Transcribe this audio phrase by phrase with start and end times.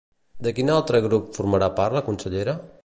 [0.47, 2.61] De quin altre grup formarà part la consellera?